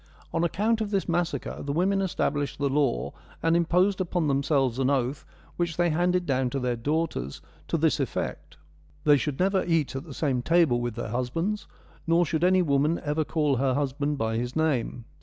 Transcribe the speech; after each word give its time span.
On 0.33 0.43
account 0.43 0.81
of 0.81 0.89
this 0.89 1.07
massacre, 1.07 1.61
the 1.61 1.71
women 1.71 2.01
established 2.01 2.57
the 2.57 2.69
law 2.69 3.13
and 3.43 3.55
imposed 3.55 4.01
upon 4.01 4.27
themselves 4.27 4.79
an 4.79 4.89
oath, 4.89 5.27
which 5.57 5.77
they 5.77 5.91
handed 5.91 6.25
down 6.25 6.49
to 6.49 6.59
their 6.59 6.75
daughters, 6.75 7.39
to 7.67 7.77
this 7.77 7.99
effect: 7.99 8.57
They 9.03 9.17
should 9.17 9.37
never 9.39 9.63
eat 9.63 9.95
at 9.95 10.05
the 10.05 10.15
same 10.15 10.41
table 10.41 10.81
with 10.81 10.95
their 10.95 11.09
husbands, 11.09 11.67
nor 12.07 12.25
should 12.25 12.43
any 12.43 12.63
woman 12.63 12.99
ever 13.03 13.23
call 13.23 13.57
her 13.57 13.75
husband 13.75 14.17
by 14.17 14.37
his 14.37 14.55
name. 14.55 15.05